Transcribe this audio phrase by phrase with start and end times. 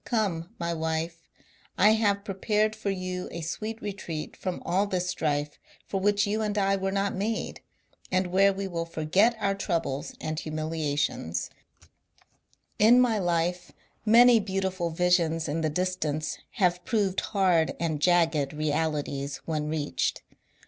[0.03, 1.29] Come, my wife,
[1.77, 6.41] I have prepared for you a sweet retreat from all this strife for which you
[6.41, 7.61] and I were not made,
[8.11, 11.85] and where we will forget our troubles and humiliations I
[12.79, 19.37] In my life many beautiful visions in the distance have proved hard and jagged realities
[19.45, 20.23] when reached.